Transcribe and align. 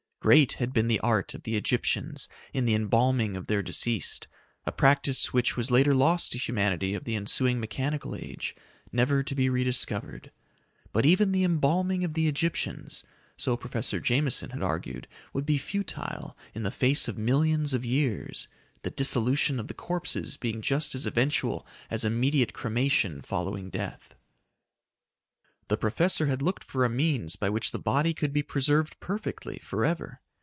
Great 0.23 0.53
had 0.61 0.71
been 0.71 0.87
the 0.87 0.99
art 0.99 1.33
of 1.33 1.41
the 1.41 1.55
Egyptians 1.55 2.27
in 2.53 2.65
the 2.65 2.75
embalming 2.75 3.35
of 3.35 3.47
their 3.47 3.63
deceased, 3.63 4.27
a 4.67 4.71
practice 4.71 5.33
which 5.33 5.57
was 5.57 5.71
later 5.71 5.95
lost 5.95 6.31
to 6.31 6.37
humanity 6.37 6.93
of 6.93 7.05
the 7.05 7.15
ensuing 7.15 7.59
mechanical 7.59 8.15
age, 8.15 8.55
never 8.91 9.23
to 9.23 9.33
be 9.33 9.49
rediscovered. 9.49 10.29
But 10.93 11.07
even 11.07 11.31
the 11.31 11.43
embalming 11.43 12.03
of 12.03 12.13
the 12.13 12.27
Egyptians 12.27 13.03
so 13.35 13.57
Professor 13.57 13.99
Jameson 13.99 14.51
had 14.51 14.61
argued 14.61 15.07
would 15.33 15.47
be 15.47 15.57
futile 15.57 16.37
in 16.53 16.61
the 16.61 16.69
face 16.69 17.07
of 17.07 17.17
millions 17.17 17.73
of 17.73 17.83
years, 17.83 18.47
the 18.83 18.91
dissolution 18.91 19.59
of 19.59 19.69
the 19.69 19.73
corpses 19.73 20.37
being 20.37 20.61
just 20.61 20.93
as 20.93 21.07
eventual 21.07 21.65
as 21.89 22.05
immediate 22.05 22.53
cremation 22.53 23.23
following 23.23 23.71
death. 23.71 24.13
The 25.67 25.77
professor 25.77 26.25
had 26.25 26.41
looked 26.41 26.65
for 26.65 26.83
a 26.83 26.89
means 26.89 27.37
by 27.37 27.49
which 27.49 27.71
the 27.71 27.79
body 27.79 28.13
could 28.13 28.33
be 28.33 28.43
preserved 28.43 28.99
perfectly 28.99 29.57
forever. 29.59 30.19